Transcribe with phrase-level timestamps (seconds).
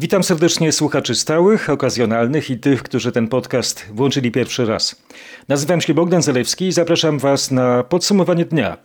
[0.00, 5.02] Witam serdecznie słuchaczy stałych, okazjonalnych i tych, którzy ten podcast włączyli pierwszy raz.
[5.48, 8.76] Nazywam się Bogdan Zalewski i zapraszam Was na podsumowanie dnia.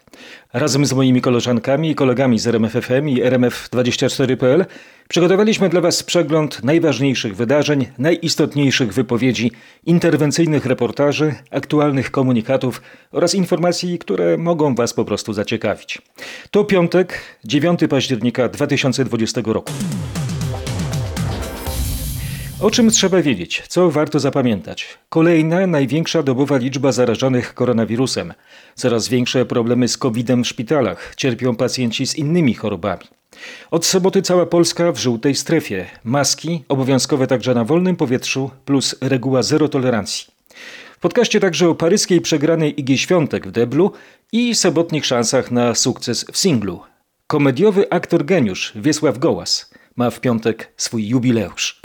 [0.54, 4.66] Razem z moimi koleżankami i kolegami z RMFFM i RMF24.pl
[5.08, 9.52] przygotowaliśmy dla Was przegląd najważniejszych wydarzeń, najistotniejszych wypowiedzi,
[9.86, 16.02] interwencyjnych reportaży, aktualnych komunikatów oraz informacji, które mogą Was po prostu zaciekawić.
[16.52, 19.72] To piątek, 9 października 2020 roku.
[22.62, 23.64] O czym trzeba wiedzieć?
[23.68, 24.98] Co warto zapamiętać?
[25.10, 28.34] Kolejna, największa dobowa liczba zarażonych koronawirusem.
[28.76, 31.14] Coraz większe problemy z COVID-em w szpitalach.
[31.18, 33.04] Cierpią pacjenci z innymi chorobami.
[33.72, 35.86] Od soboty cała Polska w żółtej strefie.
[36.04, 40.26] Maski obowiązkowe także na wolnym powietrzu plus reguła zero tolerancji.
[40.98, 43.92] W podcaście także o paryskiej przegranej Igi Świątek w deblu
[44.32, 46.82] i sobotnich szansach na sukces w singlu.
[47.28, 51.82] Komediowy aktor geniusz Wiesław Gołas ma w piątek swój jubileusz.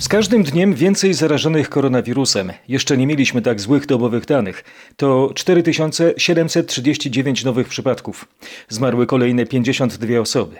[0.00, 2.52] Z każdym dniem więcej zarażonych koronawirusem.
[2.68, 4.64] Jeszcze nie mieliśmy tak złych dobowych danych.
[4.96, 8.28] To 4739 nowych przypadków.
[8.68, 10.56] Zmarły kolejne 52 osoby.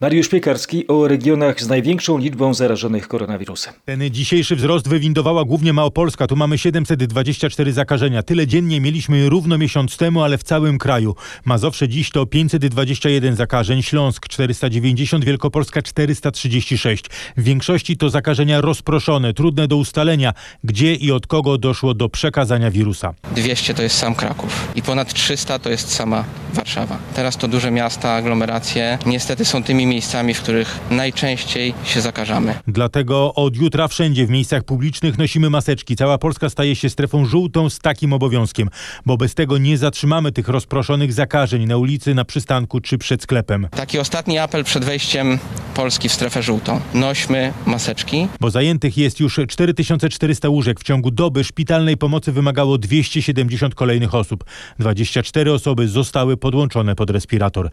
[0.00, 3.74] Mariusz Piekarski o regionach z największą liczbą zarażonych koronawirusem.
[3.84, 6.26] Ten dzisiejszy wzrost wywindowała głównie Małopolska.
[6.26, 8.22] Tu mamy 724 zakażenia.
[8.22, 11.14] Tyle dziennie mieliśmy równo miesiąc temu, ale w całym kraju.
[11.44, 17.04] Mazowsze dziś to 521 zakażeń, Śląsk 490, Wielkopolska 436.
[17.36, 20.32] W większości to zakażenia rozproszone, trudne do ustalenia,
[20.64, 23.14] gdzie i od kogo doszło do przekazania wirusa.
[23.34, 26.98] 200 to jest sam Kraków i ponad 300 to jest sama Warszawa.
[27.14, 32.54] Teraz to duże miasta, aglomeracje niestety są tymi miejscami, w których najczęściej się zakażamy.
[32.68, 35.96] Dlatego od jutra wszędzie w miejscach publicznych nosimy maseczki.
[35.96, 38.70] Cała Polska staje się strefą żółtą z takim obowiązkiem,
[39.06, 43.68] bo bez tego nie zatrzymamy tych rozproszonych zakażeń na ulicy, na przystanku czy przed sklepem.
[43.70, 45.38] Taki ostatni apel przed wejściem
[45.74, 46.80] Polski w strefę żółtą.
[46.94, 48.28] Nośmy maseczki.
[48.40, 50.80] Bo zajętych jest już 4400 łóżek.
[50.80, 54.44] W ciągu doby szpitalnej pomocy wymagało 270 kolejnych osób.
[54.78, 57.70] 24 osoby zostały podłączone pod respirator.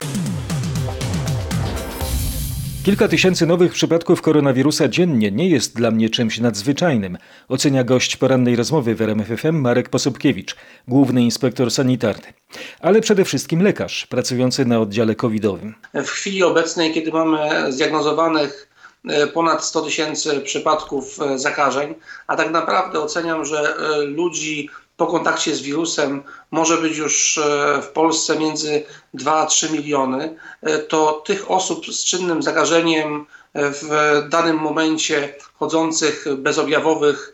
[2.85, 7.17] Kilka tysięcy nowych przypadków koronawirusa dziennie nie jest dla mnie czymś nadzwyczajnym,
[7.49, 10.55] ocenia gość porannej rozmowy w RMFFM Marek Posobkiewicz,
[10.87, 12.33] główny inspektor sanitarny.
[12.79, 15.75] Ale przede wszystkim lekarz pracujący na oddziale covidowym.
[15.93, 18.69] W chwili obecnej, kiedy mamy zdiagnozowanych
[19.09, 21.95] e, ponad 100 tysięcy przypadków e, zakażeń,
[22.27, 24.69] a tak naprawdę oceniam, że e, ludzi
[25.03, 28.83] po kontakcie z wirusem może być już e, w Polsce między
[29.13, 33.89] 2 a 3 miliony, e, to tych osób z czynnym zakażeniem e, w
[34.29, 37.33] danym momencie chodzących bezobjawowych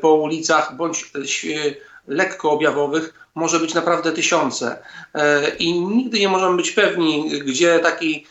[0.00, 1.12] po ulicach bądź
[2.08, 4.82] lekko objawowych może być naprawdę tysiące.
[5.58, 8.26] I nigdy nie możemy być pewni, gdzie taki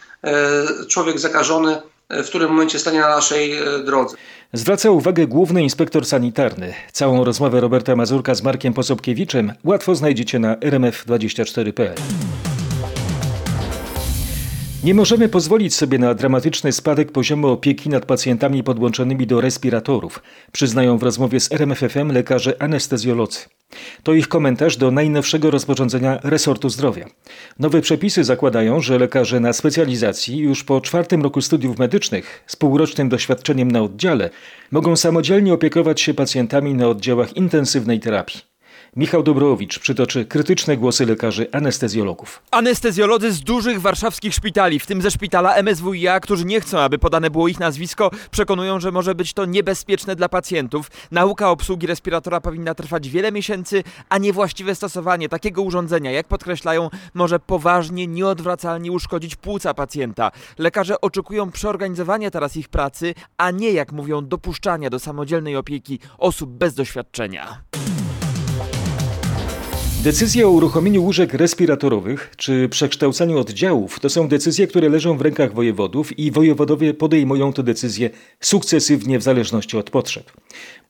[0.88, 3.54] człowiek zakażony w którym momencie stanie na naszej
[3.86, 4.18] drodze.
[4.54, 6.74] Zwraca uwagę główny inspektor sanitarny.
[6.92, 11.96] Całą rozmowę Roberta Mazurka z Markiem Posobkiewiczem łatwo znajdziecie na rmf24.pl.
[14.84, 20.98] Nie możemy pozwolić sobie na dramatyczny spadek poziomu opieki nad pacjentami podłączonymi do respiratorów, przyznają
[20.98, 23.40] w rozmowie z RMFFM lekarze anestezjolodzy.
[24.04, 27.06] To ich komentarz do najnowszego rozporządzenia resortu zdrowia.
[27.60, 33.10] Nowe przepisy zakładają, że lekarze na specjalizacji już po czwartym roku studiów medycznych z półrocznym
[33.10, 34.30] doświadczeniem na oddziale
[34.72, 38.49] mogą samodzielnie opiekować się pacjentami na oddziałach intensywnej terapii.
[38.96, 42.42] Michał Dobrowicz przytoczy krytyczne głosy lekarzy anestezjologów.
[42.52, 47.30] Anestezjolodzy z dużych warszawskich szpitali, w tym ze szpitala MSWiA, którzy nie chcą, aby podane
[47.30, 50.92] było ich nazwisko, przekonują, że może być to niebezpieczne dla pacjentów.
[51.12, 57.40] Nauka obsługi respiratora powinna trwać wiele miesięcy, a niewłaściwe stosowanie takiego urządzenia, jak podkreślają, może
[57.40, 60.32] poważnie, nieodwracalnie uszkodzić płuca pacjenta.
[60.58, 66.50] Lekarze oczekują przeorganizowania teraz ich pracy, a nie, jak mówią, dopuszczania do samodzielnej opieki osób
[66.50, 67.62] bez doświadczenia.
[70.04, 75.54] Decyzje o uruchomieniu łóżek respiratorowych czy przekształcaniu oddziałów to są decyzje, które leżą w rękach
[75.54, 78.10] wojewodów i wojewodowie podejmują te decyzje
[78.40, 80.32] sukcesywnie w zależności od potrzeb.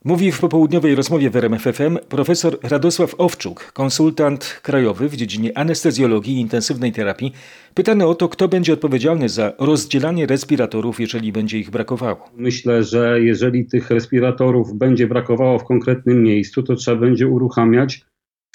[0.03, 6.39] Mówi w popołudniowej rozmowie w RMFFM profesor Radosław Owczuk, konsultant krajowy w dziedzinie anestezjologii i
[6.39, 7.33] intensywnej terapii,
[7.73, 12.29] pytany o to, kto będzie odpowiedzialny za rozdzielanie respiratorów, jeżeli będzie ich brakowało.
[12.38, 18.08] Myślę, że jeżeli tych respiratorów będzie brakowało w konkretnym miejscu, to trzeba będzie uruchamiać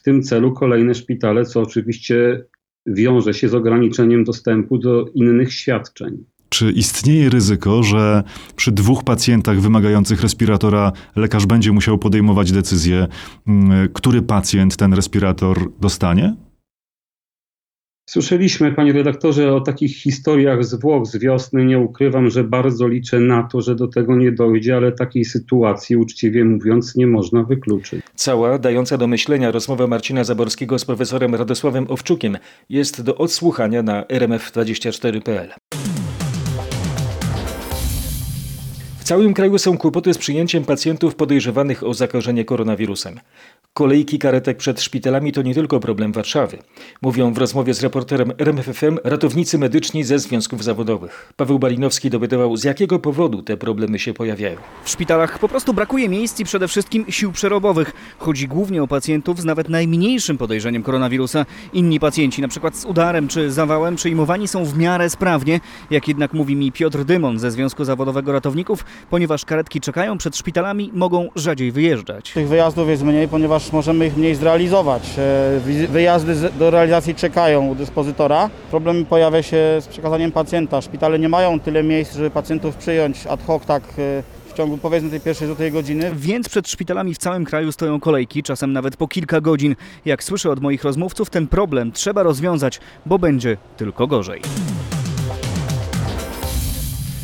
[0.04, 2.44] tym celu kolejne szpitale, co oczywiście
[2.86, 6.24] wiąże się z ograniczeniem dostępu do innych świadczeń.
[6.48, 8.22] Czy istnieje ryzyko, że
[8.56, 13.06] przy dwóch pacjentach wymagających respiratora lekarz będzie musiał podejmować decyzję,
[13.46, 16.36] mm, który pacjent ten respirator dostanie?
[18.06, 21.64] Słyszeliśmy, panie redaktorze, o takich historiach z Włoch z wiosny.
[21.64, 25.96] Nie ukrywam, że bardzo liczę na to, że do tego nie dojdzie, ale takiej sytuacji,
[25.96, 28.04] uczciwie mówiąc, nie można wykluczyć.
[28.14, 34.02] Cała, dająca do myślenia rozmowa Marcina Zaborskiego z profesorem Radosławem Owczukiem jest do odsłuchania na
[34.02, 35.48] rmf24.pl.
[39.04, 43.20] W całym kraju są kłopoty z przyjęciem pacjentów podejrzewanych o zakażenie koronawirusem.
[43.74, 46.58] Kolejki karetek przed szpitalami to nie tylko problem Warszawy.
[47.02, 51.32] Mówią w rozmowie z reporterem RMFFM ratownicy medyczni ze związków zawodowych.
[51.36, 54.56] Paweł Balinowski dowiadywał, z jakiego powodu te problemy się pojawiają.
[54.84, 57.92] W szpitalach po prostu brakuje miejsc i przede wszystkim sił przerobowych.
[58.18, 61.46] Chodzi głównie o pacjentów z nawet najmniejszym podejrzeniem koronawirusa.
[61.72, 65.60] Inni pacjenci, przykład z udarem czy zawałem, przyjmowani są w miarę sprawnie,
[65.90, 70.91] jak jednak mówi mi Piotr Dymon ze Związku Zawodowego Ratowników, ponieważ karetki czekają przed szpitalami,
[70.94, 72.32] mogą rzadziej wyjeżdżać.
[72.32, 75.02] Tych wyjazdów jest mniej, ponieważ możemy ich mniej zrealizować.
[75.19, 78.50] E, Wyjazdy do realizacji czekają u dyspozytora.
[78.70, 80.81] Problem pojawia się z przekazaniem pacjenta.
[80.81, 85.11] Szpitale nie mają tyle miejsc, żeby pacjentów przyjąć ad hoc tak e, w ciągu powiedzmy
[85.11, 86.11] tej pierwszej złotej godziny.
[86.17, 89.76] Więc przed szpitalami w całym kraju stoją kolejki, czasem nawet po kilka godzin.
[90.05, 94.41] Jak słyszę od moich rozmówców, ten problem trzeba rozwiązać, bo będzie tylko gorzej.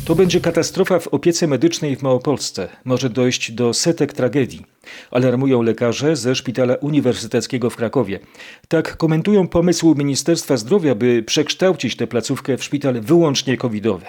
[0.05, 2.69] To będzie katastrofa w opiece medycznej w Małopolsce.
[2.85, 4.65] Może dojść do setek tragedii.
[5.11, 8.19] Alarmują lekarze ze Szpitala Uniwersyteckiego w Krakowie.
[8.67, 14.05] Tak komentują pomysł Ministerstwa Zdrowia, by przekształcić tę placówkę w szpital wyłącznie covidowy.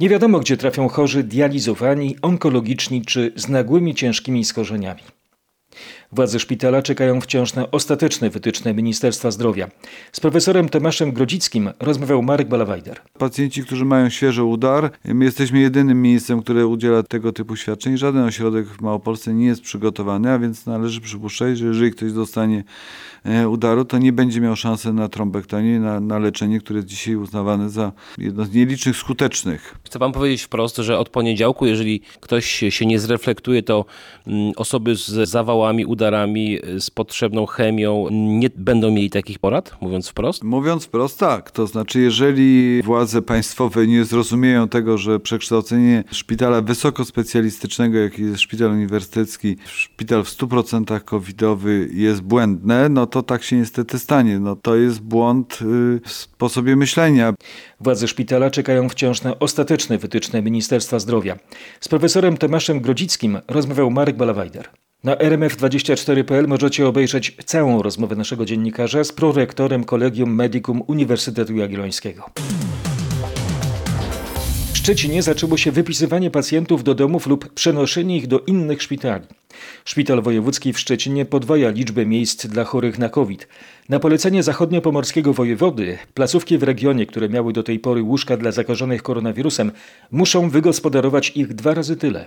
[0.00, 5.02] Nie wiadomo, gdzie trafią chorzy dializowani, onkologiczni czy z nagłymi ciężkimi schorzeniami.
[6.12, 9.68] Władze szpitala czekają wciąż na ostateczne wytyczne Ministerstwa Zdrowia.
[10.12, 13.00] Z profesorem Tomaszem Grodzickim rozmawiał Marek Balawajder.
[13.18, 17.96] Pacjenci, którzy mają świeży udar, my jesteśmy jedynym miejscem, które udziela tego typu świadczeń.
[17.96, 22.64] Żaden ośrodek w Małopolsce nie jest przygotowany, a więc należy przypuszczać, że jeżeli ktoś dostanie
[23.24, 27.16] e, udaru, to nie będzie miał szansy na trombektomię, na, na leczenie, które jest dzisiaj
[27.16, 29.74] uznawane za jedno z nielicznych skutecznych.
[29.84, 33.84] Chcę Wam powiedzieć wprost, że od poniedziałku, jeżeli ktoś się nie zreflektuje, to
[34.26, 40.44] mm, osoby z zawałami, udarami, z potrzebną chemią nie będą mieli takich porad, mówiąc wprost.
[40.44, 47.98] Mówiąc wprost tak, to znaczy jeżeli władze państwowe nie zrozumieją tego, że przekształcenie szpitala wysokospecjalistycznego,
[47.98, 53.56] jaki jest szpital uniwersytecki, w szpital w 100% covidowy jest błędne, no to tak się
[53.56, 54.38] niestety stanie.
[54.38, 57.34] No to jest błąd y, w sposobie myślenia.
[57.80, 61.36] Władze szpitala czekają wciąż na ostateczne wytyczne Ministerstwa Zdrowia.
[61.80, 64.68] Z profesorem Tomaszem Grodzickim rozmawiał Marek Balawajder.
[65.04, 72.30] Na rmf24.pl możecie obejrzeć całą rozmowę naszego dziennikarza z prorektorem Collegium Medicum Uniwersytetu Jagiellońskiego.
[74.72, 79.26] W Szczecinie zaczęło się wypisywanie pacjentów do domów lub przenoszenie ich do innych szpitali.
[79.84, 83.48] Szpital Wojewódzki w Szczecinie podwaja liczbę miejsc dla chorych na COVID.
[83.88, 89.02] Na polecenie zachodniopomorskiego wojewody, placówki w regionie, które miały do tej pory łóżka dla zakażonych
[89.02, 89.72] koronawirusem,
[90.10, 92.26] muszą wygospodarować ich dwa razy tyle.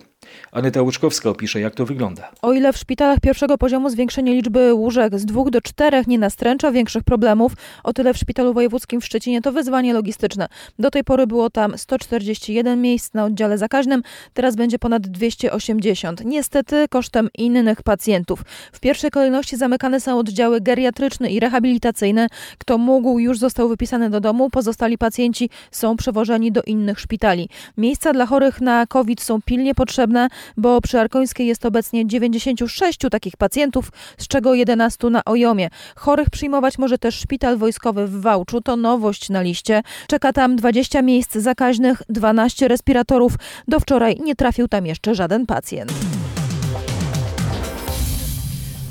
[0.52, 2.32] Aneta Łuczkowska opisze, jak to wygląda.
[2.42, 6.72] O ile w szpitalach pierwszego poziomu zwiększenie liczby łóżek z dwóch do czterech nie nastręcza
[6.72, 7.54] większych problemów,
[7.84, 10.48] o tyle w Szpitalu Wojewódzkim w Szczecinie to wyzwanie logistyczne.
[10.80, 14.02] Do tej pory było tam 141 miejsc na oddziale zakaźnym,
[14.34, 16.26] teraz będzie ponad 280.
[16.26, 18.44] Niestety kosztem innych pacjentów.
[18.74, 22.28] W pierwszej kolejności zamykane są oddziały geriatryczne i rehabilitacyjne.
[22.58, 27.50] Kto mógł, już został wypisany do domu, pozostali pacjenci są przewożeni do innych szpitali.
[27.78, 30.28] Miejsca dla chorych na COVID są pilnie potrzebne,
[30.58, 35.70] bo przy Arkońskiej jest obecnie 96 takich pacjentów, z czego 11 na Ojomie.
[35.96, 39.84] Chorych przyjmować może też szpital wojskowy w Wałczu, to nowość na liście.
[40.08, 43.34] Czeka tam 20 miejsc zakaźnych, 12 respiratorów.
[43.68, 46.19] Do wczoraj nie trafił tam jeszcze żaden pacjent.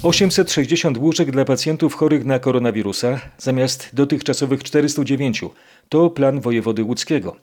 [0.03, 5.45] 860 łóżek dla pacjentów chorych na koronawirusa zamiast dotychczasowych 409
[5.89, 7.37] to plan wojewody łódzkiego.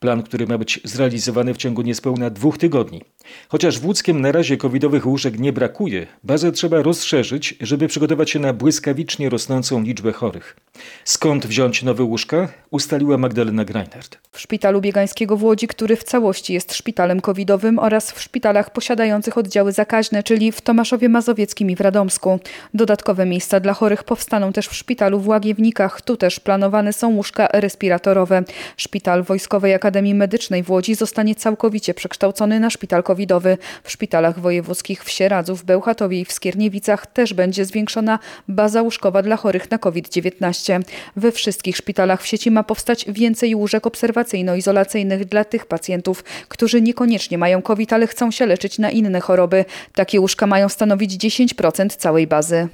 [0.00, 3.02] Plan, który ma być zrealizowany w ciągu niespełna dwóch tygodni.
[3.48, 8.38] Chociaż w Łódzkiem na razie covidowych łóżek nie brakuje, bazę trzeba rozszerzyć, żeby przygotować się
[8.38, 10.56] na błyskawicznie rosnącą liczbę chorych.
[11.04, 12.48] Skąd wziąć nowe łóżka?
[12.70, 14.18] Ustaliła Magdalena Greinert.
[14.32, 19.38] W szpitalu biegańskiego w Łodzi, który w całości jest szpitalem covidowym oraz w szpitalach posiadających
[19.38, 22.40] oddziały zakaźne, czyli w Tomaszowie Mazowieckim i w Radomsku.
[22.74, 26.00] Dodatkowe miejsca dla chorych powstaną też w szpitalu w Łagiewnikach.
[26.00, 28.42] Tu też planowane są łóżka respiratorowe.
[28.76, 33.58] Szpital Wojskowej Akademii Medycznej w Łodzi zostanie całkowicie przekształcony na szpital covidowy.
[33.84, 39.22] W szpitalach wojewódzkich w Sieradzu, w Bełchatowie i w Skierniewicach też będzie zwiększona baza łóżkowa
[39.22, 40.82] dla chorych na COVID-19.
[41.16, 47.38] We wszystkich szpitalach w sieci ma powstać więcej łóżek obserwacyjno-izolacyjnych dla tych pacjentów, którzy niekoniecznie
[47.38, 49.64] mają COVID, ale chcą się leczyć na inne choroby.
[49.94, 52.68] Takie łóżka mają stanowić 10% całej bazy.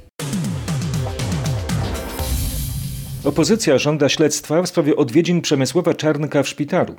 [3.26, 6.94] Opozycja żąda śledztwa w sprawie odwiedzin Przemysława Czarnka w szpitalu.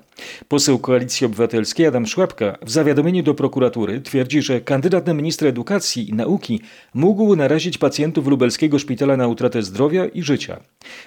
[0.47, 6.09] Poseł Koalicji Obywatelskiej Adam Szłapka w zawiadomieniu do prokuratury twierdzi, że kandydat na ministra edukacji
[6.09, 6.61] i nauki
[6.93, 10.59] mógł narazić pacjentów lubelskiego szpitala na utratę zdrowia i życia.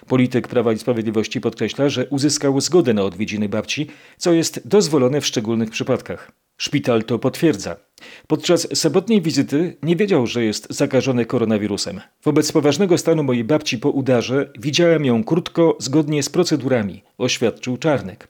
[0.07, 3.87] Polityk Prawa i Sprawiedliwości podkreśla, że uzyskał zgodę na odwiedziny babci,
[4.17, 6.40] co jest dozwolone w szczególnych przypadkach.
[6.61, 7.77] Szpital to potwierdza.
[8.27, 12.01] Podczas sobotniej wizyty nie wiedział, że jest zakażony koronawirusem.
[12.25, 18.29] Wobec poważnego stanu mojej babci po udarze widziałem ją krótko, zgodnie z procedurami, oświadczył Czarnek.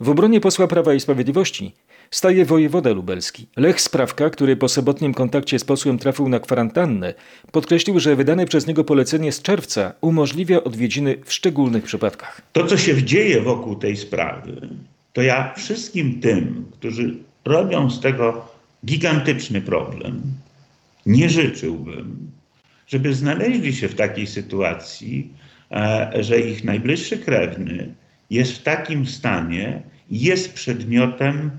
[0.00, 1.74] W obronie posła Prawa i Sprawiedliwości
[2.10, 3.46] staje wojewoda lubelski.
[3.56, 7.14] Lech Sprawka, który po sobotnim kontakcie z posłem trafił na kwarantannę,
[7.52, 12.42] podkreślił, że wydane przez niego polecenie z czerwca umożliwia odwiedziny w szczególnych przypadkach.
[12.52, 14.68] To, co się dzieje wokół tej sprawy,
[15.12, 18.48] to ja wszystkim tym, którzy robią z tego
[18.84, 20.22] gigantyczny problem,
[21.06, 22.30] nie życzyłbym,
[22.86, 25.32] żeby znaleźli się w takiej sytuacji,
[25.70, 27.94] e, że ich najbliższy krewny
[28.30, 31.50] jest w takim stanie, jest przedmiotem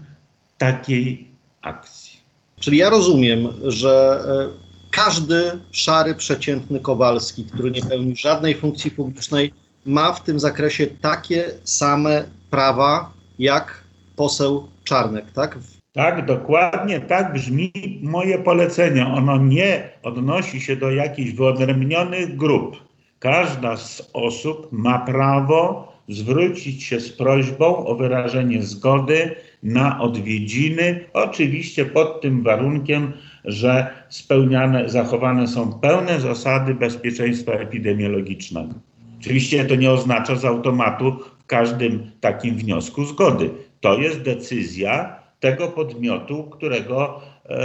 [0.58, 1.28] takiej
[1.62, 2.20] akcji.
[2.60, 9.54] Czyli ja rozumiem, że e, każdy szary, przeciętny Kowalski, który nie pełni żadnej funkcji publicznej,
[9.86, 13.84] ma w tym zakresie takie same prawa jak
[14.16, 15.58] poseł Czarnek, tak?
[15.94, 17.72] Tak, dokładnie tak brzmi
[18.04, 19.08] moje polecenie.
[19.08, 22.78] Ono nie odnosi się do jakichś wyodrębnionych grup.
[23.20, 31.86] Każda z osób ma prawo zwrócić się z prośbą o wyrażenie zgody na odwiedziny, oczywiście
[31.86, 33.14] pod tym warunkiem,
[33.46, 38.74] że spełniane, zachowane są pełne zasady bezpieczeństwa epidemiologicznego.
[39.20, 43.50] Oczywiście to nie oznacza z automatu w każdym takim wniosku zgody.
[43.82, 47.58] To jest decyzja tego podmiotu, którego e,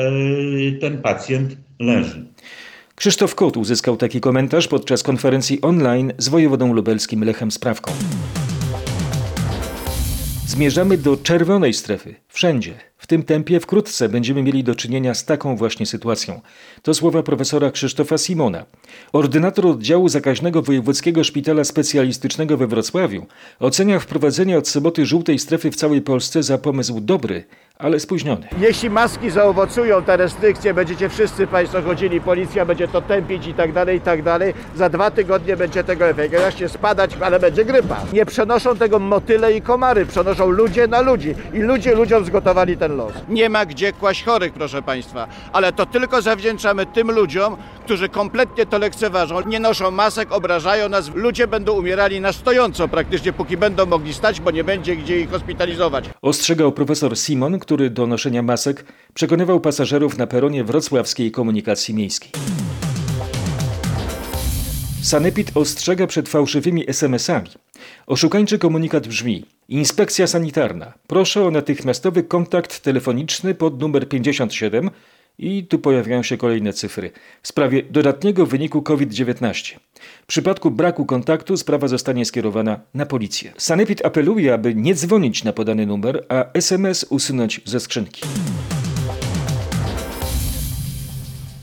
[0.80, 2.26] ten pacjent leży.
[2.94, 7.92] Krzysztof Kot uzyskał taki komentarz podczas konferencji online z wojewodą lubelskim Lechem Sprawką.
[10.46, 12.14] Zmierzamy do czerwonej strefy.
[12.34, 12.74] Wszędzie.
[12.98, 16.40] W tym tempie wkrótce będziemy mieli do czynienia z taką właśnie sytuacją.
[16.82, 18.64] To słowa profesora Krzysztofa Simona.
[19.12, 23.26] Ordynator oddziału zakaźnego Wojewódzkiego Szpitala Specjalistycznego we Wrocławiu
[23.60, 27.44] ocenia wprowadzenie od soboty żółtej strefy w całej Polsce za pomysł dobry,
[27.78, 28.48] ale spóźniony.
[28.58, 33.72] Jeśli maski zaowocują, te restrykcje, będziecie wszyscy Państwo chodzili, policja będzie to tępić i tak
[33.72, 36.38] dalej, i tak dalej, za dwa tygodnie będzie tego efekt.
[36.38, 38.00] Zacznie spadać, ale będzie grypa.
[38.12, 42.96] Nie przenoszą tego motyle i komary, przenoszą ludzie na ludzi i ludzie ludziom zgotowali ten
[42.96, 43.12] los.
[43.28, 48.66] Nie ma gdzie kłaść chorych, proszę Państwa, ale to tylko zawdzięczamy tym ludziom, którzy kompletnie
[48.66, 51.14] to lekceważą, nie noszą masek, obrażają nas.
[51.14, 55.30] Ludzie będą umierali na stojąco praktycznie, póki będą mogli stać, bo nie będzie gdzie ich
[55.30, 56.10] hospitalizować.
[56.22, 62.30] Ostrzegał profesor Simon, który do noszenia masek przekonywał pasażerów na peronie wrocławskiej komunikacji miejskiej.
[65.04, 67.50] Sanepid ostrzega przed fałszywymi SMS-ami.
[68.06, 70.92] Oszukańczy komunikat brzmi: Inspekcja sanitarna.
[71.06, 74.90] Proszę o natychmiastowy kontakt telefoniczny pod numer 57
[75.38, 77.10] i tu pojawiają się kolejne cyfry
[77.42, 79.76] w sprawie dodatniego wyniku COVID-19.
[80.22, 83.52] W przypadku braku kontaktu sprawa zostanie skierowana na policję.
[83.58, 88.22] Sanepid apeluje, aby nie dzwonić na podany numer, a SMS usunąć ze skrzynki.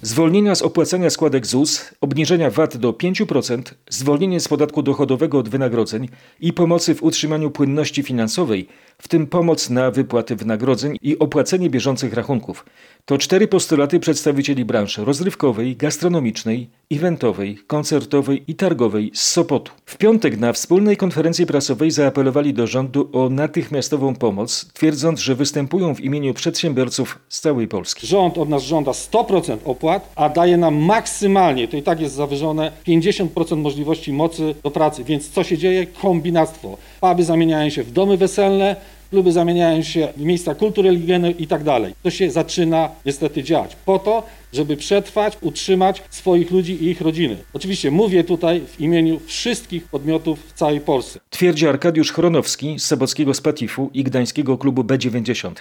[0.04, 6.10] Zwolnienia z opłacania składek ZUS, obniżenia VAT do 5%, zwolnienie z podatku dochodowego od wynagrodzeń
[6.40, 8.68] i pomocy w utrzymaniu płynności finansowej,
[8.98, 12.66] w tym pomoc na wypłaty wynagrodzeń i opłacenie bieżących rachunków.
[13.06, 19.72] To cztery postulaty przedstawicieli branż rozrywkowej, gastronomicznej, eventowej, koncertowej i targowej z Sopotu.
[19.86, 25.96] W piątek na wspólnej konferencji prasowej zaapelowali do rządu o natychmiastową pomoc, twierdząc, że występują
[25.96, 28.08] w imieniu przedsiębiorców z całej Polski.
[28.08, 32.72] Rząd od nas żąda 100% opłat, a daje nam maksymalnie, to i tak jest zawyżone,
[32.88, 35.04] 50% możliwości mocy do pracy.
[35.04, 35.88] Więc co się dzieje?
[35.88, 36.78] Kombinactwo.
[37.02, 38.76] Puby zamieniają się w domy weselne,
[39.12, 41.94] kluby zamieniają się w miejsca kultury religijnej i tak dalej.
[42.04, 47.38] To się zaczyna niestety dziać po to, żeby przetrwać, utrzymać swoich ludzi i ich rodziny.
[47.54, 51.20] Oczywiście mówię tutaj w imieniu wszystkich podmiotów w całej Polsce.
[51.30, 55.52] Twierdzi Arkadiusz Chronowski z Sobockiego Spatifu i Gdańskiego Klubu B90.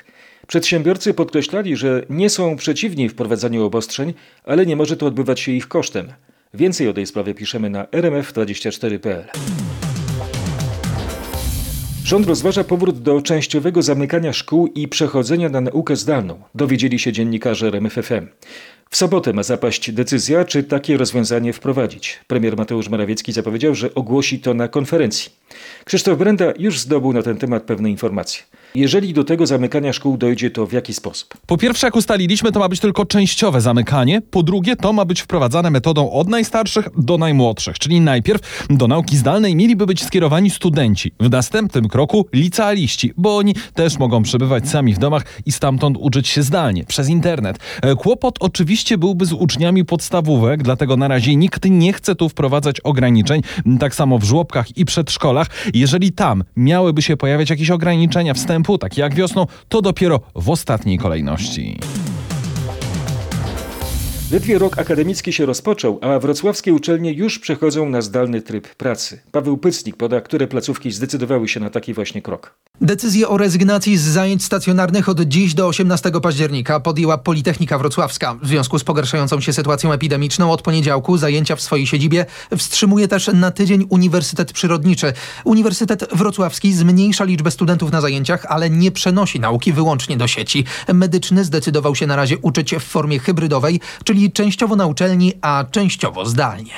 [0.46, 4.14] Przedsiębiorcy podkreślali, że nie są przeciwni wprowadzaniu obostrzeń,
[4.44, 6.12] ale nie może to odbywać się ich kosztem.
[6.54, 9.24] Więcej o tej sprawie piszemy na rmf24.pl.
[12.10, 17.66] Rząd rozważa powrót do częściowego zamykania szkół i przechodzenia na naukę zdalną, dowiedzieli się dziennikarze
[17.66, 18.26] RMFFM.
[18.90, 22.20] W sobotę ma zapaść decyzja, czy takie rozwiązanie wprowadzić.
[22.26, 25.32] Premier Mateusz Morawiecki zapowiedział, że ogłosi to na konferencji.
[25.84, 28.42] Krzysztof Brenda już zdobył na ten temat pewne informacje.
[28.74, 31.34] Jeżeli do tego zamykania szkół dojdzie, to w jaki sposób?
[31.46, 34.22] Po pierwsze, jak ustaliliśmy, to ma być tylko częściowe zamykanie.
[34.30, 39.16] Po drugie, to ma być wprowadzane metodą od najstarszych do najmłodszych, czyli najpierw do nauki
[39.16, 41.12] zdalnej mieliby być skierowani studenci.
[41.20, 46.28] W następnym kroku licealiści, bo oni też mogą przebywać sami w domach i stamtąd uczyć
[46.28, 47.58] się zdalnie, przez internet.
[47.82, 52.80] E, Kłopot oczywiście byłby z uczniami podstawówek, dlatego na razie nikt nie chce tu wprowadzać
[52.80, 53.42] ograniczeń,
[53.80, 55.46] tak samo w żłobkach i przedszkolach.
[55.74, 60.98] Jeżeli tam miałyby się pojawiać jakieś ograniczenia wstępu, takie jak wiosną, to dopiero w ostatniej
[60.98, 61.78] kolejności.
[64.32, 69.20] Ledwie rok akademicki się rozpoczął, a wrocławskie uczelnie już przechodzą na zdalny tryb pracy.
[69.32, 72.54] Paweł Pycnik poda, które placówki zdecydowały się na taki właśnie krok.
[72.80, 78.34] Decyzję o rezygnacji z zajęć stacjonarnych od dziś do 18 października podjęła Politechnika Wrocławska.
[78.42, 83.30] W związku z pogarszającą się sytuacją epidemiczną od poniedziałku zajęcia w swojej siedzibie wstrzymuje też
[83.34, 85.12] na tydzień Uniwersytet Przyrodniczy.
[85.44, 90.64] Uniwersytet Wrocławski zmniejsza liczbę studentów na zajęciach, ale nie przenosi nauki wyłącznie do sieci.
[90.94, 96.26] Medyczny zdecydował się na razie uczyć w formie hybrydowej, czyli częściowo na uczelni, a częściowo
[96.26, 96.72] zdalnie.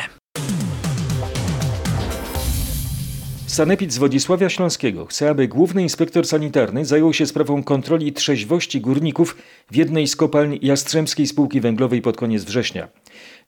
[3.52, 9.36] Sanepid z Wodzisławia Śląskiego chce, aby główny inspektor sanitarny zajął się sprawą kontroli trzeźwości górników
[9.70, 12.88] w jednej z kopalń Jastrzębskiej Spółki Węglowej pod koniec września.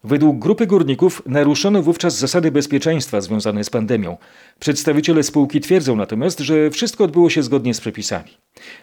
[0.04, 4.16] Według grupy górników naruszono wówczas zasady bezpieczeństwa związane z pandemią.
[4.60, 8.30] Przedstawiciele spółki twierdzą natomiast, że wszystko odbyło się zgodnie z przepisami.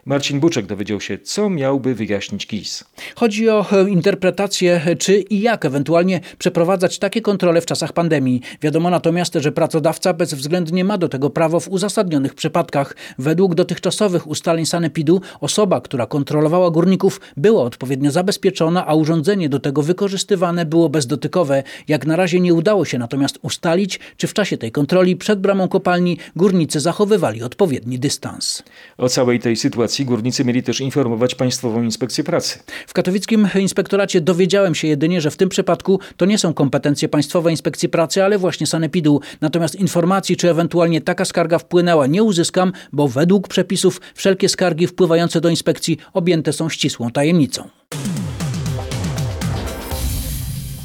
[0.06, 2.84] Marcin Buczek dowiedział się, co miałby wyjaśnić KIS.
[3.16, 8.42] Chodzi o e, interpretację, czy i jak ewentualnie przeprowadzać takie kontrole w czasach pandemii.
[8.62, 12.96] Wiadomo natomiast, że pracodawca bezwzględnie ma do tego prawo w uzasadnionych przypadkach.
[13.20, 19.82] Według dotychczasowych ustaleń Sanepidu osoba, która kontrolowała górników, była odpowiednio zabezpieczona, a urządzenie do tego
[19.82, 21.64] wykorzystywane było bezdotykowe.
[21.88, 25.68] Jak na razie nie udało się natomiast ustalić, czy w czasie tej kontroli przed bramą
[25.68, 28.64] kopalni górnicy zachowywali odpowiedni dystans.
[28.98, 32.60] O całej tej sytuacji górnicy mieli też informować Państwową Inspekcję Pracy.
[32.88, 37.54] W katowickim inspektoracie dowiedziałem się jedynie, że w tym przypadku to nie są kompetencje Państwowej
[37.54, 39.22] Inspekcji Pracy, ale właśnie Sanepidu.
[39.42, 45.42] Natomiast informacji, czy ewentualnie taka skarga wpłynęła, nie uzyskam, bo według przepisów wszelkie skargi wpływające
[45.42, 47.70] do inspekcji objęte są ścisłą tajemnicą.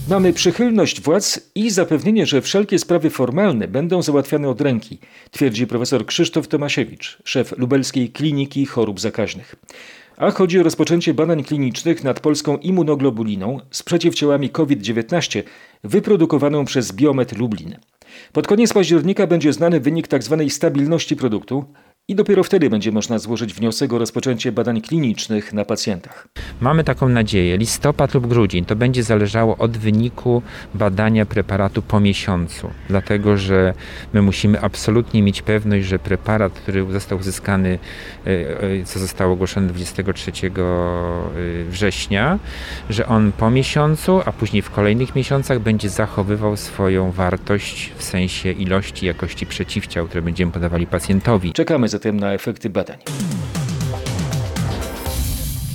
[0.08, 4.98] Mamy przychylność władz i zapewnienie, że wszelkie sprawy formalne będą załatwiane od ręki,
[5.30, 9.54] twierdzi profesor Krzysztof Tomasiewicz, szef Lubelskiej Kliniki Chorób Zakaźnych.
[10.16, 15.42] A chodzi o rozpoczęcie badań klinicznych nad polską immunoglobuliną z przeciwciałami COVID-19
[15.84, 17.76] wyprodukowaną przez Biomet Lublin.
[18.32, 20.44] Pod koniec października będzie znany wynik tzw.
[20.48, 21.64] stabilności produktu,
[22.08, 26.28] i dopiero wtedy będzie można złożyć wniosek o rozpoczęcie badań klinicznych na pacjentach.
[26.60, 27.56] Mamy taką nadzieję.
[27.56, 30.42] Listopad lub grudzień to będzie zależało od wyniku
[30.74, 33.74] badania preparatu po miesiącu, dlatego że
[34.12, 37.78] my musimy absolutnie mieć pewność, że preparat, który został uzyskany,
[38.84, 40.32] co zostało ogłoszone 23
[41.68, 42.38] września,
[42.90, 48.52] że on po miesiącu, a później w kolejnych miesiącach będzie zachowywał swoją wartość w sensie
[48.52, 51.52] ilości, jakości przeciwciał, które będziemy podawali pacjentowi.
[51.52, 52.98] Czekamy zatem na efekty badań.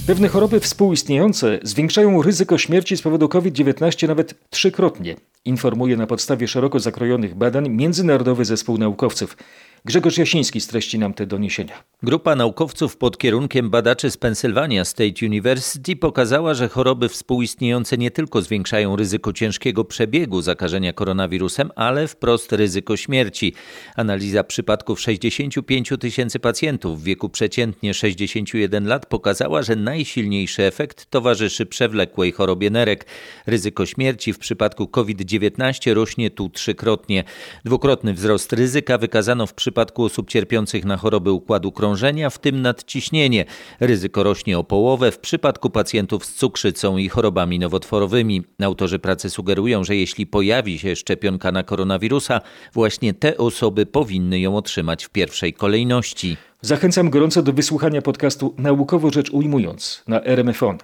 [0.08, 6.80] Pewne choroby współistniejące zwiększają ryzyko śmierci z powodu COVID-19 nawet trzykrotnie, informuje na podstawie szeroko
[6.80, 9.38] zakrojonych badań Międzynarodowy Zespół Naukowców.
[9.86, 11.84] Grzegorz Jasiński streści nam te doniesienia.
[12.04, 18.42] Grupa naukowców pod kierunkiem badaczy z Pennsylvania State University pokazała, że choroby współistniejące nie tylko
[18.42, 23.54] zwiększają ryzyko ciężkiego przebiegu zakażenia koronawirusem, ale wprost ryzyko śmierci.
[23.96, 31.66] Analiza przypadków 65 tysięcy pacjentów w wieku przeciętnie 61 lat pokazała, że najsilniejszy efekt towarzyszy
[31.66, 33.06] przewlekłej chorobie nerek.
[33.46, 37.24] Ryzyko śmierci w przypadku COVID-19 rośnie tu trzykrotnie.
[37.66, 42.62] Dwukrotny wzrost ryzyka wykazano w przypadku przypadku osób cierpiących na choroby układu krążenia, w tym
[42.62, 43.46] nadciśnienie.
[43.80, 48.44] Ryzyko rośnie o połowę w przypadku pacjentów z cukrzycą i chorobami nowotworowymi.
[48.64, 52.42] Autorzy pracy sugerują, że jeśli pojawi się szczepionka na koronawirusa,
[52.74, 56.38] właśnie te osoby powinny ją otrzymać w pierwszej kolejności.
[56.62, 60.78] Zachęcam gorąco do wysłuchania podcastu Naukowo Rzecz Ujmując na RMFON.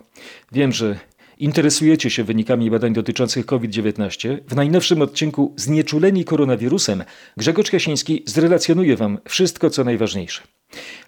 [0.52, 1.00] Wiem, że
[1.40, 7.04] interesujecie się wynikami badań dotyczących COVID-19, w najnowszym odcinku Znieczuleni koronawirusem
[7.38, 10.42] Grzegorz Jasiński zrelacjonuje Wam wszystko, co najważniejsze.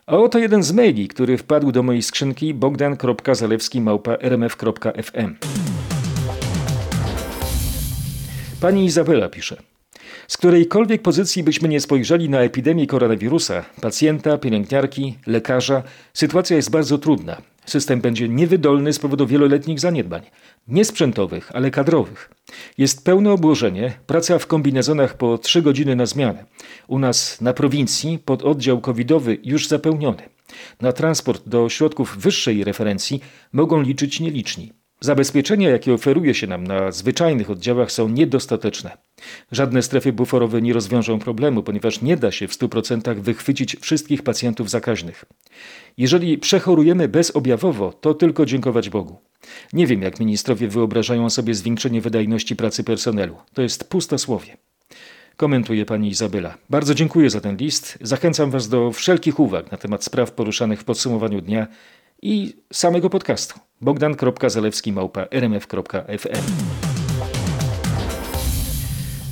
[0.08, 5.36] A oto jeden z maili, który wpadł do mojej skrzynki bogdan.zalewski.rmf.fm
[8.62, 9.58] Pani Izabela pisze–
[10.28, 16.98] z którejkolwiek pozycji byśmy nie spojrzeli na epidemię koronawirusa, pacjenta, pielęgniarki, lekarza, sytuacja jest bardzo
[16.98, 17.42] trudna.
[17.70, 20.22] System będzie niewydolny z powodu wieloletnich zaniedbań.
[20.68, 22.30] Nie sprzętowych, ale kadrowych.
[22.78, 26.46] Jest pełne obłożenie, praca w kombinezonach po 3 godziny na zmianę.
[26.88, 30.24] U nas na prowincji pod oddział covidowy już zapełniony.
[30.82, 33.22] Na transport do środków wyższej referencji
[33.54, 34.79] mogą liczyć nieliczni.
[35.02, 38.98] Zabezpieczenia, jakie oferuje się nam na zwyczajnych oddziałach, są niedostateczne.
[39.52, 44.70] Żadne strefy buforowe nie rozwiążą problemu, ponieważ nie da się w 100% wychwycić wszystkich pacjentów
[44.70, 45.26] zakaźnych.
[45.98, 49.18] Jeżeli przechorujemy bezobjawowo, to tylko dziękować Bogu.
[49.74, 53.36] Nie wiem, jak ministrowie wyobrażają sobie zwiększenie wydajności pracy personelu.
[53.54, 54.58] To jest pustosłowie.
[55.40, 56.58] Komentuje pani Izabela.
[56.70, 57.98] Bardzo dziękuję za ten list.
[58.02, 61.68] Zachęcam Was do wszelkich uwag na temat spraw poruszanych w podsumowaniu dnia
[62.22, 63.60] i samego podcastu.
[63.82, 66.44] bogdan.zalewski małpa rmf.fm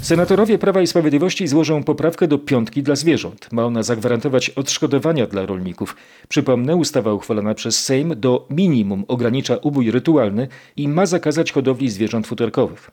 [0.07, 3.51] Senatorowie Prawa i Sprawiedliwości złożą poprawkę do piątki dla zwierząt.
[3.51, 5.95] Ma ona zagwarantować odszkodowania dla rolników.
[6.27, 12.27] Przypomnę, ustawa uchwalona przez Sejm do minimum ogranicza ubój rytualny i ma zakazać hodowli zwierząt
[12.27, 12.91] futerkowych.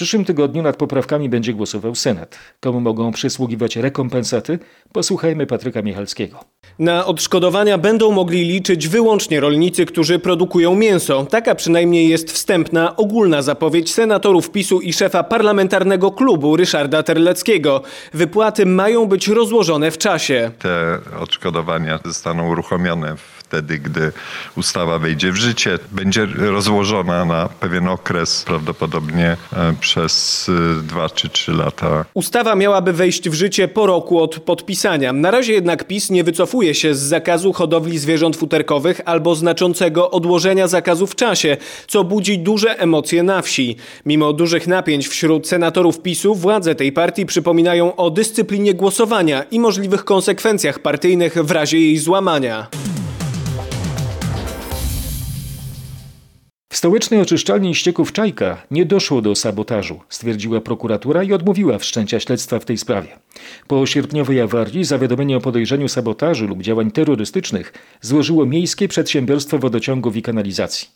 [0.00, 2.38] W przyszłym tygodniu nad poprawkami będzie głosował Senat.
[2.60, 4.58] Komu mogą przysługiwać rekompensaty?
[4.92, 6.38] Posłuchajmy Patryka Michalskiego.
[6.78, 11.26] Na odszkodowania będą mogli liczyć wyłącznie rolnicy, którzy produkują mięso.
[11.26, 17.82] Taka przynajmniej jest wstępna, ogólna zapowiedź senatorów PiSu i szefa parlamentarnego klubu Ryszarda Terleckiego.
[18.14, 20.50] Wypłaty mają być rozłożone w czasie.
[20.58, 23.16] Te odszkodowania zostaną uruchomione
[23.50, 24.12] wtedy, gdy
[24.56, 25.78] ustawa wejdzie w życie.
[25.92, 30.46] Będzie rozłożona na pewien okres, prawdopodobnie e, przez
[30.78, 32.04] e, dwa czy trzy lata.
[32.14, 35.12] Ustawa miałaby wejść w życie po roku od podpisania.
[35.12, 40.68] Na razie jednak PiS nie wycofuje się z zakazu hodowli zwierząt futerkowych albo znaczącego odłożenia
[40.68, 43.76] zakazu w czasie, co budzi duże emocje na wsi.
[44.06, 50.04] Mimo dużych napięć wśród senatorów PiSu, władze tej partii przypominają o dyscyplinie głosowania i możliwych
[50.04, 52.66] konsekwencjach partyjnych w razie jej złamania.
[56.72, 62.58] W stołecznej oczyszczalni ścieków Czajka nie doszło do sabotażu, stwierdziła prokuratura i odmówiła wszczęcia śledztwa
[62.58, 63.08] w tej sprawie.
[63.66, 70.22] Po sierpniowej awarii zawiadomienie o podejrzeniu sabotażu lub działań terrorystycznych złożyło Miejskie Przedsiębiorstwo Wodociągów i
[70.22, 70.88] Kanalizacji.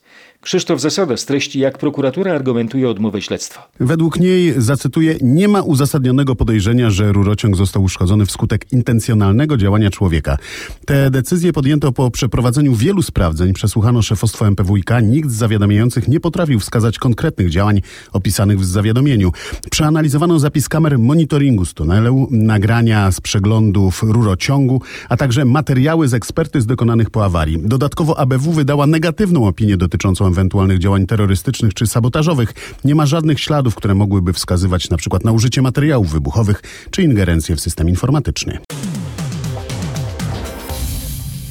[0.45, 3.69] Krzysztof Zasada streści, jak prokuratura argumentuje odmowę śledztwa.
[3.81, 10.39] Według niej, zacytuję, nie ma uzasadnionego podejrzenia, że rurociąg został uszkodzony wskutek intencjonalnego działania człowieka.
[10.87, 13.53] Te decyzje podjęto po przeprowadzeniu wielu sprawdzeń.
[13.53, 14.91] Przesłuchano szefostwo MPWiK.
[15.03, 17.81] Nikt z zawiadamiających nie potrafił wskazać konkretnych działań
[18.13, 19.33] opisanych w zawiadomieniu.
[19.71, 26.67] Przeanalizowano zapis kamer monitoringu z tunelu, nagrania z przeglądów rurociągu, a także materiały z ekspertyz
[26.67, 27.59] dokonanych po awarii.
[27.59, 32.55] Dodatkowo ABW wydała negatywną opinię dotyczącą ewentualnych działań terrorystycznych czy sabotażowych.
[32.85, 37.57] Nie ma żadnych śladów, które mogłyby wskazywać na przykład na użycie materiałów wybuchowych czy ingerencję
[37.57, 38.59] w system informatyczny.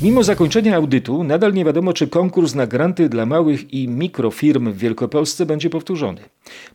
[0.04, 4.78] Mimo zakończenia audytu, nadal nie wiadomo, czy konkurs na granty dla małych i mikrofirm w
[4.78, 6.22] Wielkopolsce będzie powtórzony.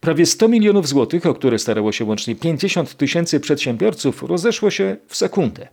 [0.01, 5.16] Prawie 100 milionów złotych, o które starało się łącznie 50 tysięcy przedsiębiorców, rozeszło się w
[5.16, 5.68] sekundę.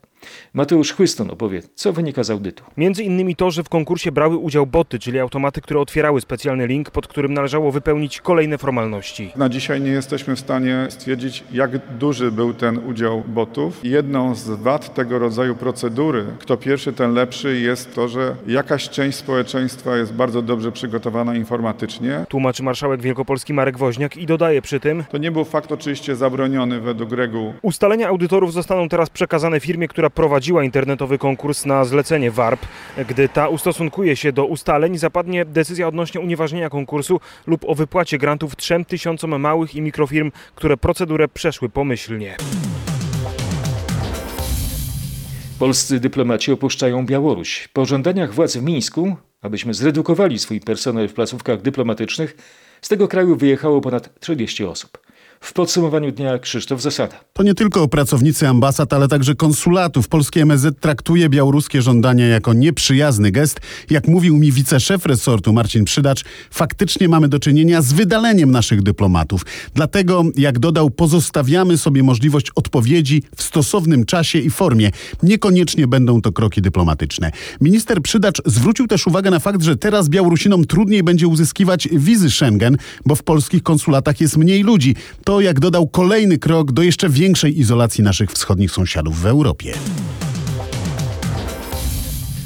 [0.54, 2.64] Mateusz Chłyston opowie, co wynika z audytu.
[2.78, 6.92] Między innymi to, że w konkursie brały udział boty, czyli automaty, które otwierały specjalny link,
[6.92, 9.32] pod którym należało wypełnić kolejne formalności.
[9.36, 13.80] Na dzisiaj nie jesteśmy w stanie stwierdzić, jak duży był ten udział botów.
[13.84, 19.18] Jedną z wad tego rodzaju procedury, kto pierwszy, ten lepszy, jest to, że jakaś część
[19.18, 22.26] społeczeństwa jest bardzo dobrze przygotowana informatycznie.
[22.30, 26.82] Tłumaczy marszałek wielkopolski Marek Woźniak i dodaje przy tym, To nie był fakt oczywiście zabroniony
[26.82, 32.65] według reguł ustalenia audytorów zostaną teraz przekazane firmie, która prowadziła internetowy konkurs na zlecenie WARP.
[33.10, 38.56] Gdy ta ustosunkuje się do ustaleń, zapadnie decyzja odnośnie unieważnienia konkursu lub o wypłacie grantów
[38.56, 42.38] 3 tysiącom małych i mikrofirm, które procedurę przeszły pomyślnie.
[45.60, 47.67] Polscy dyplomaci opuszczają Białoruś.
[47.73, 52.38] Po żądaniach władz w Mińsku, abyśmy zredukowali swój personel w placówkach dyplomatycznych,
[52.82, 55.05] z tego kraju wyjechało ponad 30 osób.
[55.46, 57.16] W podsumowaniu dnia Krzysztof Zasada.
[57.34, 60.08] To nie tylko pracownicy ambasad, ale także konsulatów.
[60.08, 63.60] Polskie MSZ traktuje białoruskie żądania jako nieprzyjazny gest.
[63.90, 69.46] Jak mówił mi wiceszef resortu Marcin Przydacz, faktycznie mamy do czynienia z wydaleniem naszych dyplomatów.
[69.74, 74.92] Dlatego, jak dodał, pozostawiamy sobie możliwość odpowiedzi w stosownym czasie i formie.
[75.24, 77.32] Niekoniecznie będą to kroki dyplomatyczne.
[77.62, 82.78] Minister Przydacz zwrócił też uwagę na fakt, że teraz Białorusinom trudniej będzie uzyskiwać wizy Schengen,
[83.06, 84.96] bo w polskich konsulatach jest mniej ludzi.
[85.24, 89.74] To, jak dodał, kolejny krok do jeszcze większej izolacji naszych wschodnich sąsiadów w Europie.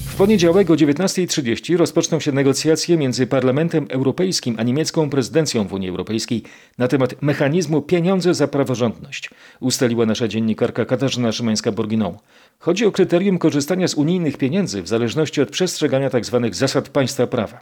[0.06, 5.90] W poniedziałek o 19.30 rozpoczną się negocjacje między Parlamentem Europejskim a niemiecką prezydencją w Unii
[5.90, 6.44] Europejskiej
[6.78, 12.14] na temat mechanizmu pieniądze za praworządność, ustaliła nasza dziennikarka Katarzyna Szymańska-Borginą.
[12.60, 16.50] Chodzi o kryterium korzystania z unijnych pieniędzy w zależności od przestrzegania tzw.
[16.52, 17.60] zasad państwa prawa.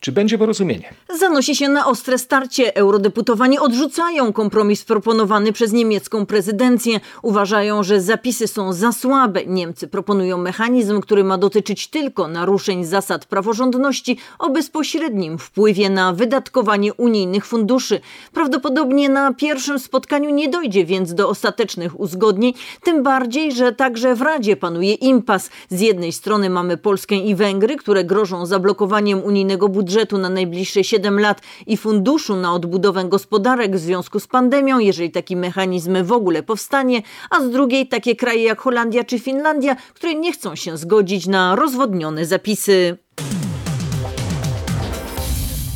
[0.00, 0.94] Czy będzie porozumienie?
[1.18, 2.76] Zanosi się na ostre starcie.
[2.76, 7.00] Eurodeputowani odrzucają kompromis proponowany przez niemiecką prezydencję.
[7.22, 9.46] Uważają, że zapisy są za słabe.
[9.46, 16.94] Niemcy proponują mechanizm, który ma dotyczyć tylko naruszeń zasad praworządności o bezpośrednim wpływie na wydatkowanie
[16.94, 18.00] unijnych funduszy.
[18.32, 24.22] Prawdopodobnie na pierwszym spotkaniu nie dojdzie więc do ostatecznych uzgodnień, tym bardziej, że także w
[24.22, 25.50] Radzie panuje impas.
[25.68, 31.20] Z jednej strony mamy Polskę i Węgry, które grożą zablokowaniem unijnego budżetu na najbliższe 7
[31.20, 36.42] lat i funduszu na odbudowę gospodarek w związku z pandemią, jeżeli taki mechanizm w ogóle
[36.42, 41.26] powstanie, a z drugiej takie kraje jak Holandia czy Finlandia, które nie chcą się zgodzić
[41.26, 42.96] na rozwodnione zapisy.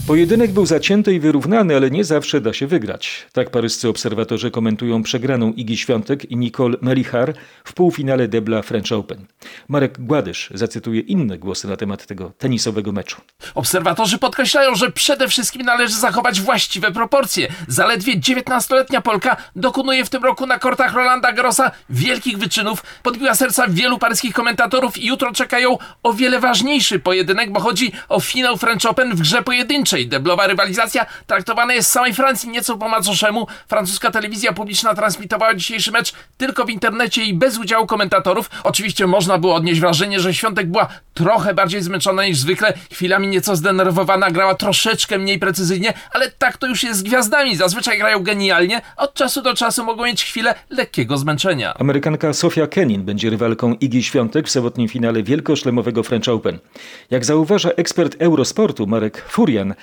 [0.06, 3.26] Pojedynek był zacięty i wyrównany, ale nie zawsze da się wygrać.
[3.32, 9.26] Tak paryscy obserwatorzy komentują przegraną Igi Świątek i Nicole Melichar w półfinale debla French Open.
[9.68, 13.20] Marek Gładysz zacytuje inne głosy na temat tego tenisowego meczu.
[13.54, 17.48] Obserwatorzy podkreślają, że przede wszystkim należy zachować właściwe proporcje.
[17.68, 23.68] Zaledwie 19-letnia Polka dokonuje w tym roku na kortach Rolanda Garrosa wielkich wyczynów, podbiła serca
[23.68, 28.86] wielu paryskich komentatorów i jutro czekają o wiele ważniejszy pojedynek, bo chodzi o finał French
[28.86, 29.93] Open w grze pojedynczej.
[30.02, 33.46] Deblowa rywalizacja traktowana jest z samej Francji nieco po macoszemu.
[33.68, 38.50] Francuska telewizja publiczna transmitowała dzisiejszy mecz tylko w internecie i bez udziału komentatorów.
[38.64, 43.56] Oczywiście można było odnieść wrażenie, że Świątek była trochę bardziej zmęczona niż zwykle, chwilami nieco
[43.56, 47.56] zdenerwowana, grała troszeczkę mniej precyzyjnie, ale tak to już jest z gwiazdami.
[47.56, 51.74] Zazwyczaj grają genialnie, od czasu do czasu mogą mieć chwilę lekkiego zmęczenia.
[51.78, 56.58] Amerykanka Sofia Kenin będzie rywalką Igi Świątek w sobotnim finale wielkoszlemowego French Open.
[57.10, 59.74] Jak zauważa ekspert Eurosportu Marek Furian,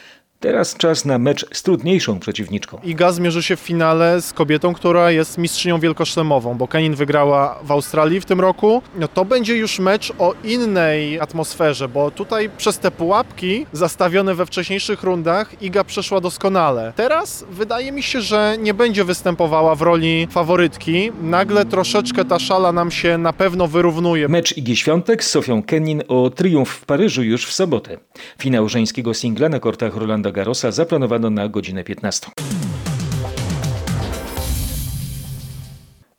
[0.41, 2.79] Teraz czas na mecz z trudniejszą przeciwniczką.
[2.83, 7.71] Iga zmierzy się w finale z kobietą, która jest mistrzynią wielkoszlemową, bo Kenin wygrała w
[7.71, 8.81] Australii w tym roku.
[8.95, 14.45] No to będzie już mecz o innej atmosferze, bo tutaj przez te pułapki zastawione we
[14.45, 16.93] wcześniejszych rundach Iga przeszła doskonale.
[16.95, 21.11] Teraz wydaje mi się, że nie będzie występowała w roli faworytki.
[21.21, 24.27] Nagle troszeczkę ta szala nam się na pewno wyrównuje.
[24.27, 27.97] Mecz Igi Świątek z Sofią Kenin o triumf w Paryżu już w sobotę.
[28.39, 32.27] Finał żeńskiego singla na kortach Rolanda Garrosa zaplanowano na godzinę 15.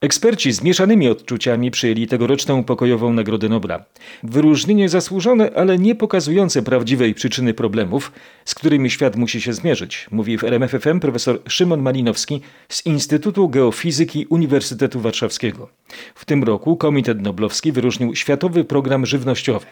[0.02, 3.84] Eksperci z mieszanymi odczuciami przyjęli tegoroczną pokojową Nagrodę Nobla.
[4.22, 8.12] Wyróżnienie zasłużone, ale nie pokazujące prawdziwej przyczyny problemów,
[8.44, 14.26] z którymi świat musi się zmierzyć, mówi w RMFFM profesor Szymon Malinowski z Instytutu Geofizyki
[14.26, 15.68] Uniwersytetu Warszawskiego.
[16.14, 19.66] W tym roku Komitet Noblowski wyróżnił Światowy Program Żywnościowy.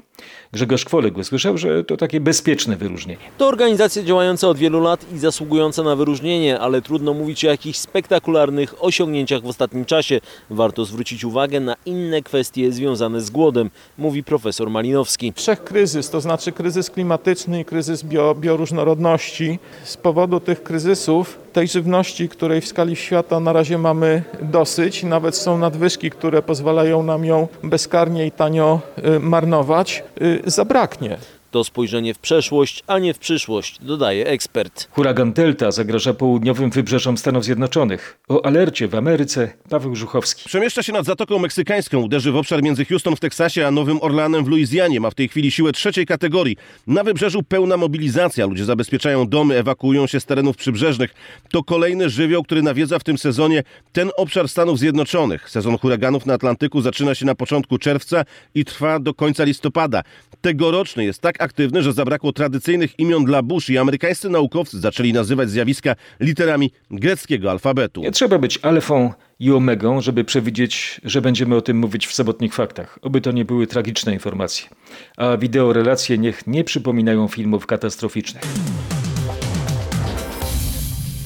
[0.53, 3.21] Grzegorz Kwolek usłyszał, że to takie bezpieczne wyróżnienie.
[3.39, 7.79] To organizacja działająca od wielu lat i zasługująca na wyróżnienie, ale trudno mówić o jakichś
[7.79, 10.20] spektakularnych osiągnięciach w ostatnim czasie.
[10.51, 15.33] Warto zwrócić uwagę na inne kwestie związane z głodem, mówi profesor Malinowski.
[15.37, 19.59] Wszechkryzys, to znaczy kryzys klimatyczny i kryzys bio, bioróżnorodności.
[19.85, 25.37] Z powodu tych kryzysów, tej żywności, której w skali świata na razie mamy dosyć, nawet
[25.37, 28.81] są nadwyżki, które pozwalają nam ją bezkarnie i tanio
[29.17, 31.19] y, marnować, y, zabraknie.
[31.51, 34.89] To spojrzenie w przeszłość, a nie w przyszłość, dodaje ekspert.
[34.91, 38.19] Huragan Delta zagraża południowym wybrzeżom Stanów Zjednoczonych.
[38.29, 40.43] O alercie w Ameryce Paweł Żuchowski.
[40.47, 44.45] Przemieszcza się nad Zatoką Meksykańską, uderzy w obszar między Houston w Teksasie a Nowym Orlanem
[44.45, 45.01] w Luizjanie.
[45.01, 46.57] Ma w tej chwili siłę trzeciej kategorii.
[46.87, 48.47] Na wybrzeżu pełna mobilizacja.
[48.47, 51.15] Ludzie zabezpieczają domy, ewakuują się z terenów przybrzeżnych.
[51.51, 55.51] To kolejny żywioł, który nawiedza w tym sezonie ten obszar Stanów Zjednoczonych.
[55.51, 60.03] Sezon huraganów na Atlantyku zaczyna się na początku czerwca i trwa do końca listopada.
[60.41, 65.51] Tegoroczny jest tak aktywny, że zabrakło tradycyjnych imion dla burz i amerykańscy naukowcy zaczęli nazywać
[65.51, 68.01] zjawiska literami greckiego alfabetu.
[68.01, 72.55] Nie trzeba być alfą i omegą, żeby przewidzieć, że będziemy o tym mówić w sobotnich
[72.55, 72.99] faktach.
[73.03, 74.69] Oby to nie były tragiczne informacje.
[75.17, 78.43] A wideorelacje niech nie przypominają filmów katastroficznych.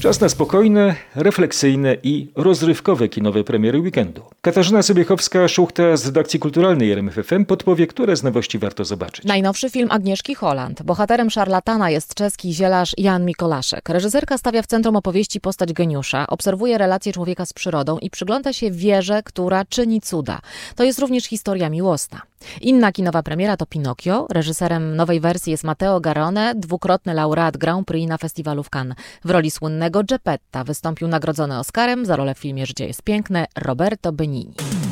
[0.05, 4.21] Czas na spokojne, refleksyjne i rozrywkowe kinowe premiery weekendu.
[4.41, 9.25] Katarzyna Sobiechowska-Szuchta z redakcji kulturalnej RMFFM podpowie, które z nowości warto zobaczyć.
[9.25, 10.83] Najnowszy film Agnieszki Holland.
[10.83, 13.89] Bohaterem szarlatana jest czeski zielarz Jan Mikolaszek.
[13.89, 18.71] Reżyserka stawia w centrum opowieści postać geniusza, obserwuje relacje człowieka z przyrodą i przygląda się
[18.71, 20.39] wierze, która czyni cuda.
[20.75, 22.21] To jest również historia miłosna.
[22.61, 24.27] Inna kinowa premiera to Pinokio.
[24.31, 28.97] Reżyserem nowej wersji jest Matteo Garone, dwukrotny laureat Grand Prix na festiwalu w Cannes.
[29.23, 34.11] W roli słynnego Geppetta wystąpił nagrodzony Oscarem za rolę w filmie Życie jest piękne Roberto
[34.11, 34.84] Benigni.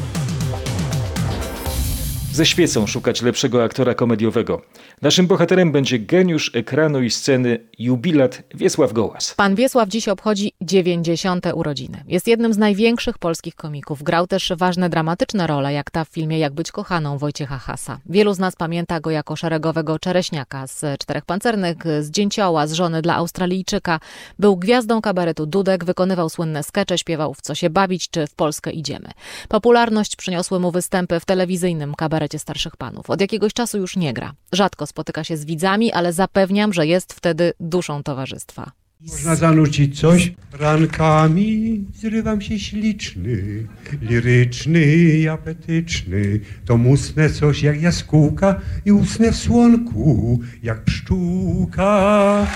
[2.33, 4.61] Ze świecą szukać lepszego aktora komediowego.
[5.01, 9.33] Naszym bohaterem będzie geniusz ekranu i sceny jubilat Wiesław Gołas.
[9.35, 11.45] Pan Wiesław dziś obchodzi 90.
[11.53, 12.03] urodziny.
[12.07, 14.03] Jest jednym z największych polskich komików.
[14.03, 17.99] Grał też ważne dramatyczne role, jak ta w filmie Jak być kochaną Wojciecha Hasa.
[18.05, 23.01] Wielu z nas pamięta go jako szeregowego czereśniaka z Czterech Pancernych, z Dzięcioła, z Żony
[23.01, 23.99] dla Australijczyka.
[24.39, 28.71] Był gwiazdą kabaretu Dudek, wykonywał słynne skecze, śpiewał w Co się bawić czy w Polskę
[28.71, 29.09] idziemy.
[29.49, 33.09] Popularność przyniosły mu występy w telewizyjnym kabarecie starszych panów.
[33.09, 34.33] Od jakiegoś czasu już nie gra.
[34.51, 38.71] Rzadko spotyka się z widzami, ale zapewniam, że jest wtedy duszą towarzystwa.
[39.01, 40.31] Można zanucić coś?
[40.53, 43.67] Rankami zrywam się śliczny,
[44.01, 46.39] liryczny i apetyczny.
[46.65, 52.47] To musnę coś jak jaskółka i usnę w słonku jak pszczółka.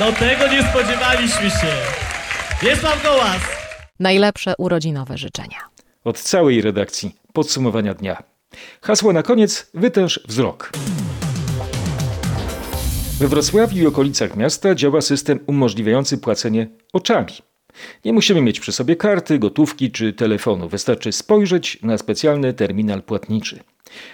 [0.00, 1.72] No tego nie spodziewaliśmy się.
[2.62, 3.42] Wiesław Gołas.
[4.00, 5.58] Najlepsze urodzinowe życzenia.
[6.04, 8.22] Od całej redakcji podsumowania dnia.
[8.82, 10.72] Hasło na koniec: wytęż wzrok.
[13.20, 17.32] We Wrocławiu i okolicach miasta działa system umożliwiający płacenie oczami.
[18.04, 20.68] Nie musimy mieć przy sobie karty, gotówki czy telefonu.
[20.68, 23.58] Wystarczy spojrzeć na specjalny terminal płatniczy.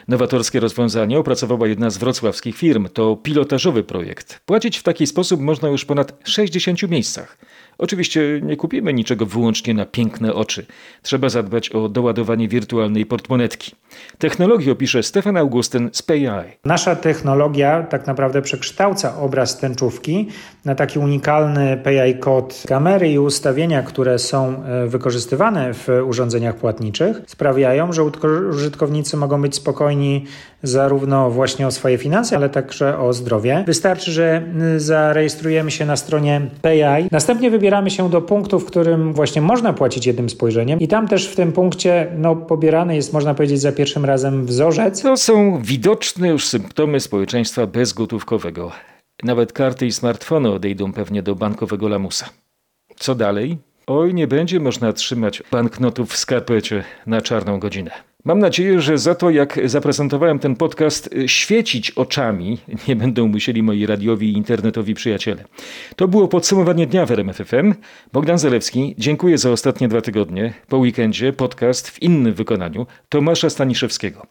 [0.09, 2.88] Nowatorskie rozwiązanie opracowała jedna z wrocławskich firm.
[2.88, 4.40] To pilotażowy projekt.
[4.47, 7.38] Płacić w taki sposób można już w ponad 60 miejscach.
[7.79, 10.66] Oczywiście nie kupimy niczego wyłącznie na piękne oczy.
[11.03, 13.73] Trzeba zadbać o doładowanie wirtualnej portmonetki.
[14.18, 16.57] Technologię opisze Stefan Augustyn z PayEye.
[16.64, 20.28] Nasza technologia tak naprawdę przekształca obraz tęczówki
[20.64, 27.20] na taki unikalny PI kod kamery i ustawienia, które są e, wykorzystywane w urządzeniach płatniczych,
[27.26, 28.02] sprawiają, że
[28.50, 30.24] użytkownicy mogą być spokojni
[30.62, 33.64] zarówno właśnie o swoje finanse, ale także o zdrowie.
[33.66, 34.42] Wystarczy, że
[34.76, 40.07] zarejestrujemy się na stronie PayEye, następnie wybieramy się do punktu, w którym właśnie można płacić
[40.07, 44.05] jednym spojrzeniem i tam też w tym punkcie no, pobierany jest, można powiedzieć, za pierwszym
[44.05, 45.03] razem wzorzec.
[45.03, 48.73] To są widoczne już symptomy społeczeństwa bezgotówkowego.
[49.23, 52.29] Nawet karty i smartfony odejdą pewnie do bankowego lamusa.
[52.97, 53.59] Co dalej?
[53.87, 57.90] Oj, nie będzie można trzymać banknotów w skarpecie na czarną godzinę.
[58.27, 62.59] Mam nadzieję, że za to, jak zaprezentowałem ten podcast, świecić oczami
[62.89, 65.45] nie będą musieli moi radiowi i internetowi przyjaciele.
[65.97, 67.75] To było podsumowanie dnia w RMFFM.
[68.13, 70.53] Bogdan Zalewski, dziękuję za ostatnie dwa tygodnie.
[70.69, 74.27] Po weekendzie podcast w innym wykonaniu Tomasza Staniszewskiego.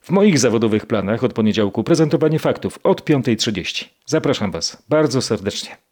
[0.00, 3.84] W moich zawodowych planach od poniedziałku prezentowanie faktów od 5.30.
[4.06, 5.89] Zapraszam Was bardzo serdecznie.